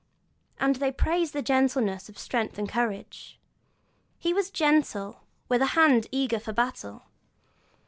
And 0.59 0.77
they 0.77 0.91
praise 0.91 1.31
the 1.31 1.43
gentleness 1.43 2.09
of 2.09 2.17
strength 2.17 2.57
and 2.57 2.67
courage: 2.67 3.37
'he 4.17 4.33
was 4.33 4.49
gentle, 4.49 5.21
with 5.47 5.61
a 5.61 5.67
hand 5.77 6.07
eager 6.11 6.39
for 6.39 6.53
battle.' 6.53 7.03